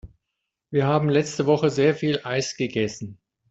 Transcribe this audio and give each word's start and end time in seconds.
Wir 0.71 0.87
haben 0.87 1.09
letzte 1.09 1.45
Woche 1.45 1.69
sehr 1.69 1.93
viel 1.93 2.21
Eis 2.23 2.55
gegessen. 2.57 3.19